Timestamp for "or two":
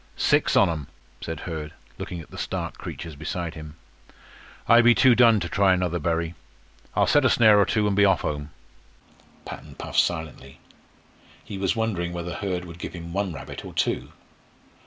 7.59-7.85, 13.63-14.11